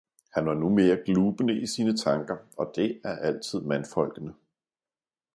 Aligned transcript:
Han 0.35 0.45
var 0.45 0.53
nu 0.53 0.69
mere 0.69 0.95
glubende 1.05 1.61
i 1.61 1.67
sine 1.67 1.97
tanker, 1.97 2.37
og 2.57 2.73
det 2.75 3.01
er 3.03 3.15
altid 3.17 3.61
mandfolkene. 3.61 4.33